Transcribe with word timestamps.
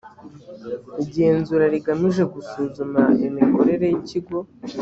igenzura 1.03 1.63
rigamije 1.73 2.23
gusuzuma 2.33 3.01
imikorere 3.27 3.85
y 3.91 3.95
ikigo 3.99 4.37